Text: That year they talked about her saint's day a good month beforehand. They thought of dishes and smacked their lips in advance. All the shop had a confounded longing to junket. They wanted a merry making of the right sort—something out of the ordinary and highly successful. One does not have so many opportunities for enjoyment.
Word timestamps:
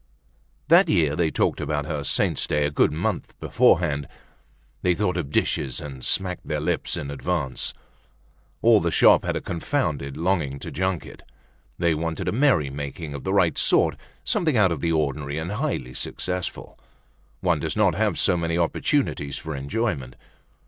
That 0.67 0.89
year 0.89 1.15
they 1.15 1.29
talked 1.29 1.61
about 1.61 1.85
her 1.85 2.03
saint's 2.03 2.47
day 2.47 2.65
a 2.65 2.71
good 2.71 2.91
month 2.91 3.39
beforehand. 3.39 4.07
They 4.81 4.95
thought 4.95 5.15
of 5.15 5.29
dishes 5.29 5.79
and 5.79 6.03
smacked 6.03 6.47
their 6.47 6.59
lips 6.59 6.97
in 6.97 7.11
advance. 7.11 7.75
All 8.63 8.79
the 8.79 8.89
shop 8.89 9.23
had 9.23 9.35
a 9.35 9.41
confounded 9.41 10.17
longing 10.17 10.57
to 10.61 10.71
junket. 10.71 11.21
They 11.77 11.93
wanted 11.93 12.27
a 12.27 12.31
merry 12.31 12.71
making 12.71 13.13
of 13.13 13.23
the 13.23 13.31
right 13.31 13.59
sort—something 13.59 14.57
out 14.57 14.71
of 14.71 14.81
the 14.81 14.91
ordinary 14.91 15.37
and 15.37 15.51
highly 15.51 15.93
successful. 15.93 16.79
One 17.41 17.59
does 17.59 17.77
not 17.77 17.93
have 17.93 18.17
so 18.17 18.35
many 18.35 18.57
opportunities 18.57 19.37
for 19.37 19.55
enjoyment. 19.55 20.15